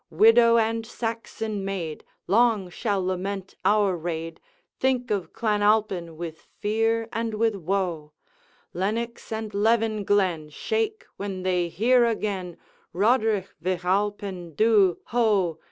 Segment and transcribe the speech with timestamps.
[0.09, 4.41] Widow and Saxon maid Long shall lament our raid,
[4.79, 8.11] Think of Clan Alpine with fear and with woe;
[8.73, 12.57] Lennox and Leven glen Shake when they hear again,
[12.95, 15.59] 'Roderigh Vich Alpine dhu, ho!